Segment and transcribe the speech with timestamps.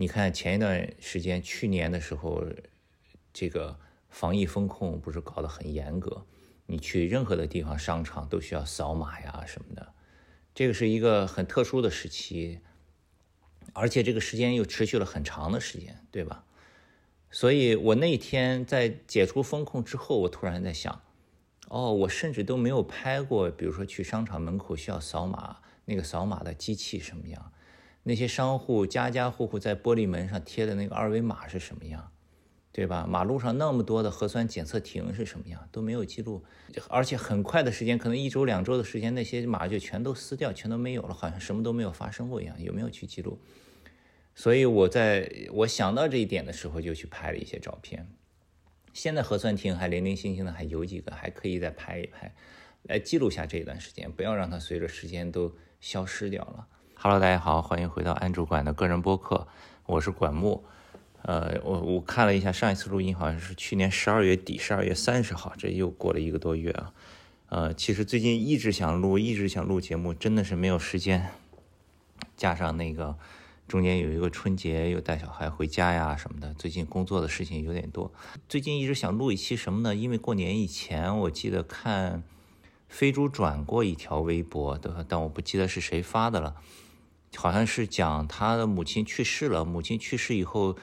[0.00, 2.44] 你看前一段时间，去年的时候，
[3.32, 3.76] 这个
[4.08, 6.24] 防疫风控不是搞得很严格，
[6.66, 9.92] 你去任何的地方，商场都需要扫码呀什么的，
[10.54, 12.60] 这个是一个很特殊的时期，
[13.72, 16.44] 而且这个时间又持续了很长的时间，对吧？
[17.32, 21.02] 所以我那天在解除风控之后，我突然在想，
[21.66, 25.56] 哦，我甚至都没有拍过，比如说去商场门口需要扫码，
[25.86, 27.52] 那个扫码的机器什么样？
[28.08, 32.10] 那些商户家家户户在玻璃门上贴的那个二维码是什么样，
[32.72, 33.06] 对吧？
[33.06, 36.42] 马路上那么多的核酸检测亭是什么样都没有记录，
[36.88, 42.58] 而且很快的时间，可能一周两周的时间，那些码就全都撕掉，全都没有了，好像什么都没有发生过一样。
[42.58, 43.38] 有没有去记录？
[44.34, 48.08] 所以我在我想到这一点的时候，就去拍了一些照片。
[48.94, 52.34] 现在核酸亭还零零星星的，还有几个还可以再拍一拍，
[52.84, 56.66] 来记录下这一段时间，不要让它随着时间都消失掉了。
[57.00, 59.46] Hello，大家好，欢迎回到安主管的个人播客，
[59.86, 60.64] 我是管木。
[61.22, 66.92] 呃，我我看了一下上一次录音，好像是去年十二月底，十二月三十号，这又过了一个多月啊。
[67.50, 71.30] 呃，其实最近一直想录，一直想录节目，真的是没有时间。
[72.36, 73.16] 加上那个
[73.68, 78.10] 中间有一个春节，又带小孩回家呀什么的，最近工作的事情有点多。
[78.48, 79.94] 最近一直想录一期什么呢？
[79.94, 82.24] 因为过年以前，我记得看
[82.88, 86.56] 飞猪转过一条微博的，但我不记得是谁发的了。
[87.36, 90.76] 好像是讲他的母亲去世了，母亲去世以后，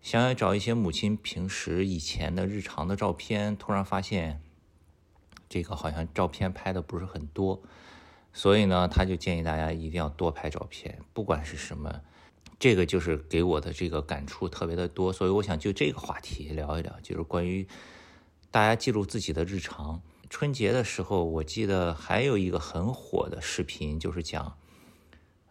[0.00, 4.40] 想要找一些母亲平时以前的日常的照片，突然发现
[5.48, 7.62] 这个好像照片拍的不是很多，
[8.32, 12.00] 所以呢，他就建议大家一定要多拍照片，不管是什么，
[12.58, 17.66] 这个就是给我的这个感触特别的多，所以我想就这个话题聊一聊，就是关于
[18.50, 20.00] 大家记录自己的日常。
[20.30, 24.56] 春节的时候，我记得还有一个很火的视频，就是讲。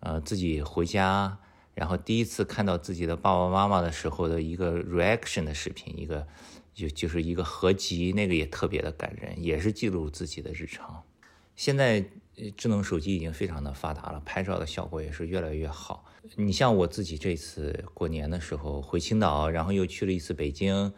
[0.01, 1.37] 呃，自己回家，
[1.73, 6.27] 然后第一次看到自己的爸爸妈妈的时候的一个 reaction 的视频，一个
[6.73, 11.03] 就就是一个合集，那个也特别的感人，也是记录自己的日常。
[11.55, 12.03] 现在
[12.57, 16.03] 智能手机已经非常的发达了，拍照的效果也是越来越好。
[16.35, 20.91] 你像我自己这次过年的时候回青岛，然后又去了一次北京，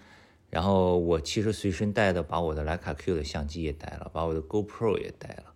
[0.50, 5.54] 然后我其实随身带的把我的徕卡 Q 的相机也带了，把我的 GoPro 也带了，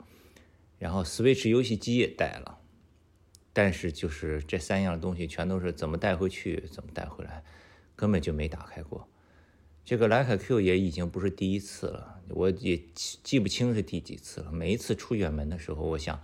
[0.78, 2.58] 然后 Switch 游戏机也带了。
[3.58, 7.44] 但是就是这三样东西全都是怎么带回去，怎么带回来，
[7.96, 9.10] 根本就没打开过。
[9.84, 14.52] 这个徕卡 Q 也已经不是第一次了，我也记不清是第几次了。
[14.52, 16.22] 每一次出远门的时候，我想，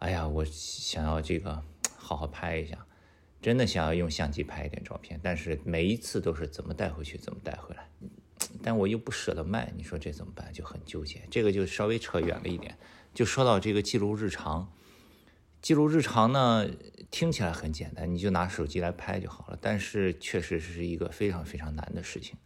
[0.00, 1.64] 哎呀，我想要这个
[1.96, 2.86] 好好拍一下，
[3.40, 5.18] 真的想要用相机拍一点照片。
[5.22, 7.88] 但是每一次都是怎么带回去，怎么带回来，
[8.62, 10.52] 但我又不舍得卖，你说这怎么办？
[10.52, 11.22] 就很纠结。
[11.30, 12.76] 这个就稍微扯远了一点，
[13.14, 14.70] 就说到这个记录日常。
[15.62, 16.68] 记录日常呢，
[17.12, 19.56] 听起来很简单，你就拿手机来拍就好了。
[19.62, 22.36] 但是确实是一个非常非常难的事情。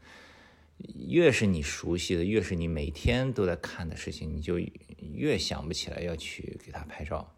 [1.09, 4.61] 越是你熟悉的，越是你每天都在看的事情，你就
[5.15, 7.35] 越想不起来要去给他拍照。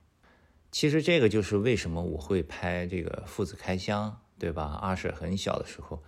[0.73, 4.81] 其实这个就是为什么我会拍这个父子开箱，对吧？
[4.83, 6.03] 阿舍很小的时候，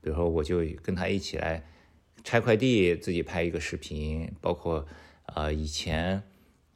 [0.00, 1.64] 比如说我就跟他一起来
[2.24, 4.84] 拆快递，自己拍一个视频，包括
[5.26, 6.24] 呃以前。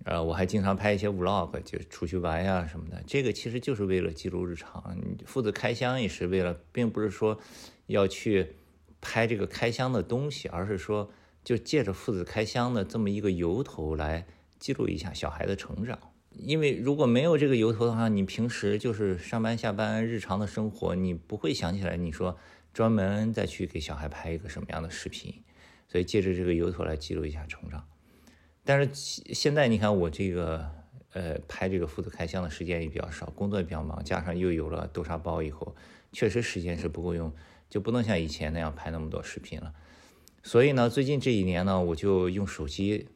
[0.05, 3.03] 呃，我还经常拍一些 vlog，就出去玩呀什么的。
[3.07, 4.97] 这个其实就是为了记录日常。
[5.25, 7.41] 父子开箱也是为了，并不是说
[7.87, 8.55] 要去
[9.01, 11.11] 拍这个开箱的东西，而是说
[11.43, 14.25] 就借着父子开箱的这么一个由头来
[14.61, 15.99] 记录一下小孩的成长。
[16.31, 22.39] 因为如果没有这个由头的话，你平时就是上班下班日常的生活，你不会想起来你说
[22.73, 25.34] 专门再去给小孩拍一个什么样的视频。
[25.89, 27.83] 所以借着这个由头来记录一下成长。
[28.66, 28.91] 但是
[29.32, 30.69] 现在你看我这个，
[31.12, 35.75] 呃，拍这个父子开箱的时间也比较少，工作也比较忙，加上又有了豆沙包以后，
[36.12, 37.32] 确实时间是不够用，
[37.71, 39.72] 就不能像以前那样拍那么多视频了。
[40.43, 43.09] 所以呢，最近这一年呢，我就用手机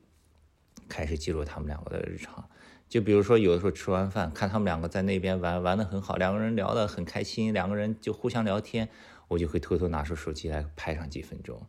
[0.88, 2.48] 开始记录他们两个的日常。
[2.88, 8.88] 就比如说，有的时候吃完饭，看他们两个在那边玩，玩的很好，两个人聊得很开心，两个人就互相聊天，
[9.28, 11.60] 我就会偷偷拿出手机来拍上几分钟。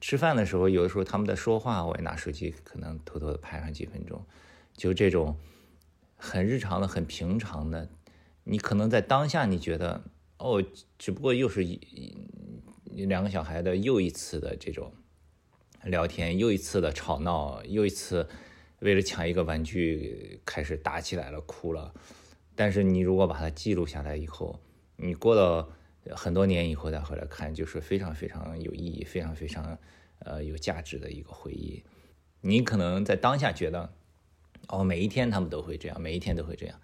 [0.00, 4.24] 吃饭的时候，有的时候他们在说话，我也拿手机可能偷偷的拍上几分钟，
[4.76, 5.36] 就这种
[6.16, 7.88] 很日常的、很平常的，
[8.44, 10.02] 你可能在当下你觉得
[10.38, 10.62] 哦，
[10.98, 11.76] 只不过又是一
[12.84, 14.92] 两个小孩的又一次的这种
[15.84, 18.28] 聊天，又一次的吵闹，又一次
[18.78, 21.92] 为了抢一个玩具开始打起来了、哭了。
[22.54, 24.60] 但是你如果把它记录下来以后，
[24.96, 25.74] 你过了。
[26.14, 29.78] 很多年以后再回来看，就是非常非常有意义、非常非常
[30.20, 31.82] 呃有价值的一个回忆。
[32.40, 33.90] 你可能在当下觉得，
[34.68, 36.80] 哦，每一天他们都会这样，每一天都会这样。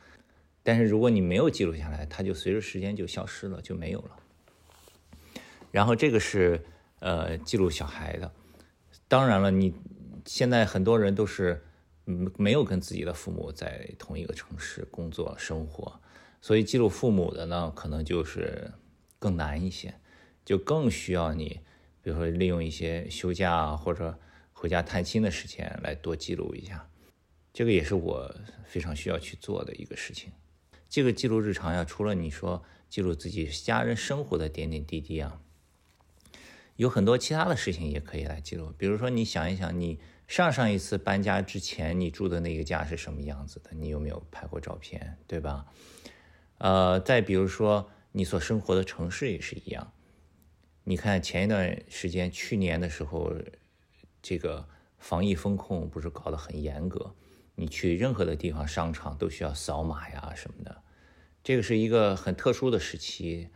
[0.63, 4.11] 但是如果你没有记录下来，它就随着时间就消失了，就没有了。
[5.71, 6.65] 然后这个是
[7.01, 8.33] 呃记录小孩的，
[9.09, 9.75] 当然了，你
[10.25, 11.63] 现在很多人都是
[12.07, 16.01] 嗯没有跟自己的父母在同一个城市工作生活，
[16.41, 18.73] 所以记录父母的呢，可能就是
[19.25, 19.95] 更难一些，
[20.45, 21.61] 就更需要你，
[22.03, 24.21] 比如说利用一些休假或者
[24.53, 26.87] 回家探亲的时间来多记录一下，
[27.51, 28.35] 这个也是我
[28.67, 30.31] 非常需要去做的一个事情。
[30.91, 35.41] 这个记录日常呀，除了你说记录自己家人生活的点点滴滴啊，
[36.77, 38.75] 有很多其他的事情也可以来记录。
[38.77, 39.99] 比如说，你想一想，你
[40.29, 43.71] 上上一次搬家之前，你住的那个家是什么样子的？
[43.73, 45.65] 你有没有拍过照片，对吧？
[46.59, 49.93] 呃，再比如说，你所生活的城市也是一样。
[50.85, 53.35] 你看前一段时间，去年的时候，
[54.23, 54.69] 这个
[54.99, 57.13] 防疫风控不是搞得很严格，
[57.57, 60.83] 你去任何的地方，商场都需要扫码呀什么的。
[61.43, 63.49] 这个是一个很特殊的时期，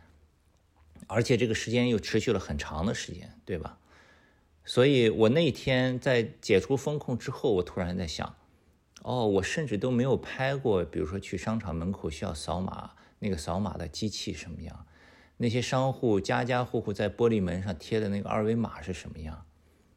[1.07, 3.79] 而且这个时间又持续了很长的时间，对吧？
[4.65, 8.35] 所以我那天在解除风控之后，我突然在想，
[9.03, 14.85] 哦，我甚至都没有拍过，比如说去商场门口需要扫码，那个扫码的机器什么样？
[15.37, 19.45] 那些商户家家户户在玻璃门上贴的那个二维码是什么样？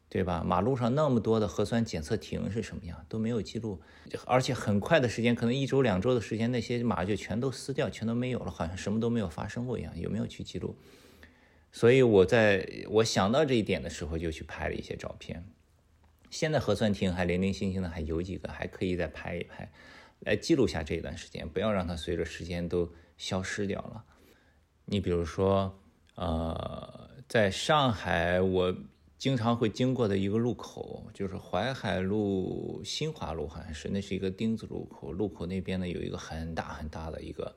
[0.09, 0.45] 对吧？
[0.47, 3.81] 马路上那么多的核酸检测亭是什么样都没有记录，
[4.27, 9.99] 而且很快的时间，可能一周两周的时间，那些码就全都撕掉，全都没有了，好像什么都没有发生过一样。
[9.99, 10.77] 有没有去记录？
[11.73, 15.43] 所以我在我想到这一点的时候，就去拍了一些照片。
[16.29, 19.73] 现在核酸亭还零零星星的，还有几个，还可以再拍一拍，
[20.21, 24.05] 来记录下这一段时间，不要让它随着时间都消失掉了。
[24.85, 25.79] 你比如说，
[26.15, 28.75] 呃，在上海我。
[29.19, 35.13] 经常会经过的一个路口，就是淮海路、新华路，好像是那是一个丁字路口。
[35.13, 37.55] 路口那边呢，有一个很大很大的一个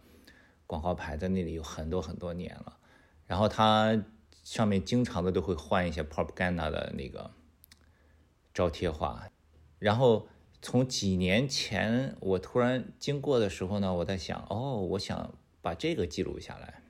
[0.68, 2.78] 广告牌，在那里有很多很多年了。
[3.26, 4.00] 然后它
[4.44, 7.32] 上面经常的都会换一些 propaganda 的那个
[8.54, 9.28] 招贴画。
[9.80, 10.28] 然后
[10.62, 15.34] 从几年前我突然经过的时候呢，我在想，哦，我想
[15.66, 16.82] 把这个记录下来。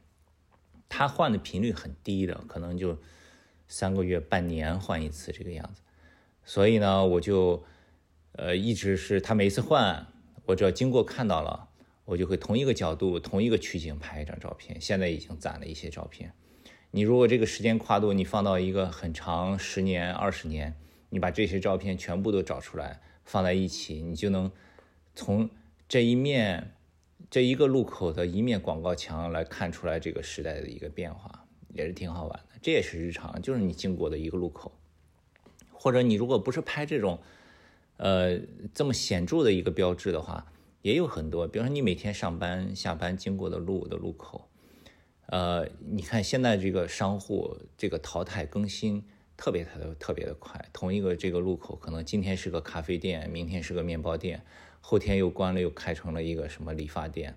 [0.89, 2.97] 他换的频率很低的，可能就。
[3.67, 5.81] 三个月、半年换一次这个样子，
[6.43, 7.63] 所以呢，我就，
[8.33, 10.05] 呃，一直是他每次换，
[10.45, 11.69] 我只要经过看到了，
[12.05, 14.79] 我就会同一个角度、同一个取景拍一张照片。
[14.79, 16.31] 现在已经攒了一些照片。
[16.91, 20.75] 你如果这个时间跨度你放到一个很长十年、二十年，
[21.09, 24.51] 你把这些照片全部都找出来放在一起，你就能
[25.15, 25.49] 从
[25.89, 26.74] 这一面、
[27.29, 32.59] 这一个路口的一面广告墙来看出来这个时代的一个变化，也是挺好玩的。
[32.61, 34.71] 这也是日常，就是你经过的一个路口，
[35.71, 37.19] 或者你如果不是拍这种，
[37.97, 38.39] 呃，
[38.73, 40.51] 这么显著的一个标志的话，
[40.81, 44.47] 也有很多，比如说你每天上班下班经过的路的路口，
[45.27, 49.03] 呃，你看现在这个商户这个淘汰更新
[49.37, 54.43] 特别特别特别的快，同一个这个路口，可能今天是个咖啡店，明天是个面包店，
[54.81, 57.35] 后天又关了又开成了一个什么理发店，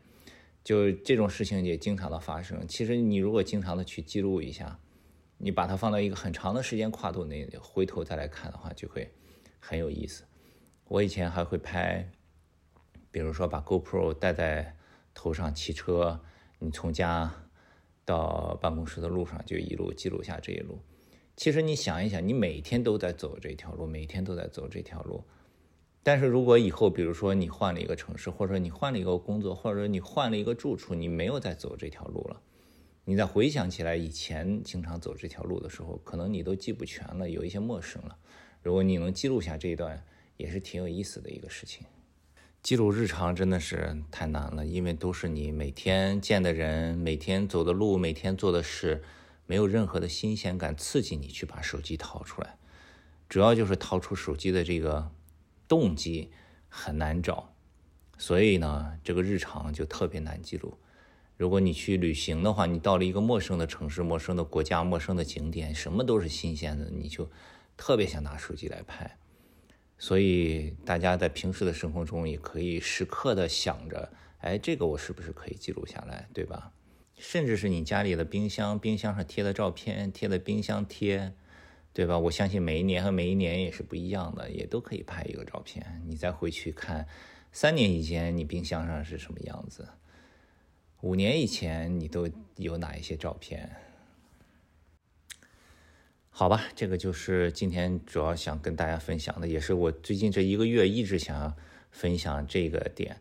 [0.63, 2.67] 就这种事情也经常的发生。
[2.69, 4.79] 其实你如果经常的去记录一下。
[5.41, 9.09] 你把它放到一个很长的时间跨度内，回头再来看的话，就会
[9.61, 10.25] 很有意思。
[10.89, 12.11] 我以前还会拍，
[13.13, 14.75] 比如说把 GoPro 戴在
[15.15, 16.21] 头上骑车，
[16.59, 17.33] 你从家
[18.05, 20.83] 到办公室的路上就一路记录下这一路。
[21.39, 25.23] 其实你想一想，你每天都在走这条路，每天都在走这条路。
[26.03, 32.43] 但是如果以后，比如说你换了一个城市，或者说你换了一个工作，或者说你换了一个住处，你没有再走这条路了。
[33.05, 38.17] 你再回想起来以前经常走这条路的时候，可能你都记不全了，有一些陌生了。
[38.61, 40.05] 如果你能记录下这一段，
[40.39, 41.87] 也是挺有意思的一个事情。
[42.65, 49.01] 记录日常真的是太难了，因为都是你每天见的人、每天走的路、每天做的事，
[49.49, 52.57] 没有任何的新鲜感刺激你去把手机掏出来。
[53.29, 55.11] 主要就是掏出手机的这个
[55.67, 56.31] 动机
[56.69, 57.55] 很难找，
[58.19, 60.79] 所以呢，这个日常就特别难记录。
[61.37, 67.31] 如果你去旅行的话，你到了一个陌生的城市、陌生的国家、陌生的景点，什么都是新鲜的，你就
[67.77, 69.17] 特别想拿手机来拍。
[69.99, 76.73] 所以大家在平时的生活中也可以时刻的想着，哎，这个我是不是可以记录下来，对吧？
[77.19, 81.35] 甚至是你家里的冰箱，冰箱上贴的照片，贴的冰箱贴，
[81.93, 82.19] 对吧？
[82.19, 87.07] 我相信每一年和每一年也是不一样的，也都可以拍一个照片，你再回去看
[87.53, 89.89] 三年以前你冰箱上是什么样子。
[91.01, 93.77] 五年以前你都有哪一些照片？
[96.31, 101.57] 好吧，这个就是今天主要想跟大家分享的，也是我最近这一个月一直想要
[101.91, 103.21] 分享这个点。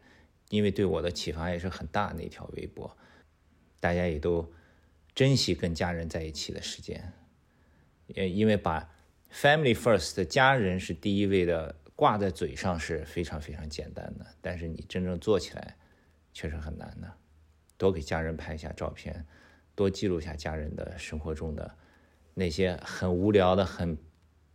[0.50, 2.16] 因为对我的启发也是很大。
[2.18, 2.96] 那条微博，
[3.80, 4.52] 大家也都
[5.14, 7.14] 珍惜跟家人在一起的时间，
[8.08, 8.90] 也因为把
[9.32, 15.76] family first 家人是第一位的挂在嘴上是非常非常简单的，但是你真正做起来
[16.34, 17.12] 确实很难的。
[17.78, 19.26] 多给家人拍一下照片，
[19.76, 21.76] 多记录下家人的生活中的
[22.34, 23.98] 那些很无聊的、很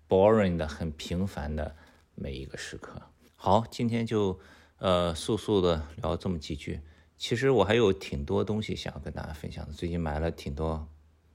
[0.08, 1.76] boring 的、很平凡的
[2.14, 3.00] 每一个时刻。
[3.36, 4.38] 好，今天就
[4.78, 6.80] 呃速速的聊这么几句。
[7.22, 9.72] 其实我还有挺多东西想要跟大家分享的。
[9.72, 10.88] 最近买了挺多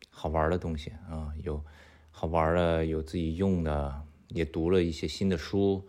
[0.09, 1.63] 好玩的东西啊，有
[2.11, 5.87] 好玩的，有自己用的，也读了一些新的书，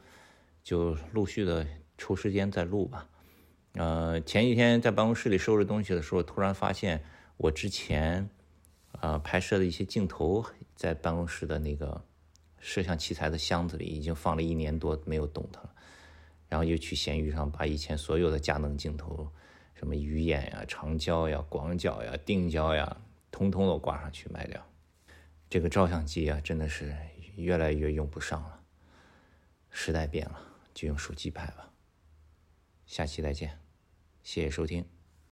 [0.62, 3.08] 就陆续的抽时间再录吧。
[3.72, 7.02] 呃，前几天在办公室里收拾东西的时候，突然发现
[7.36, 8.30] 我之前
[9.00, 12.04] 呃拍摄的一些镜头在办公室的那个
[12.60, 15.74] 摄像器材的箱子里已经放了一年多没有动它了，
[16.48, 19.28] 然后又去闲鱼上把以前所有的佳能镜头，
[19.78, 24.60] 什么鱼眼呀、长焦呀、广角呀、定焦呀，通通都挂上去卖掉。
[25.48, 26.92] 这个照相机啊，真的是
[27.36, 28.60] 越来越用不上了，
[29.70, 30.40] 时代变了，
[30.74, 31.70] 就用手机拍吧。
[32.86, 33.60] 下期再见。
[34.24, 34.97] 谢谢收听。